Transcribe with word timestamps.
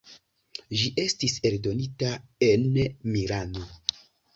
Ĝi 0.79 0.89
estis 1.03 1.37
eldonita 1.51 2.13
en 2.51 2.69
Milano. 2.83 3.73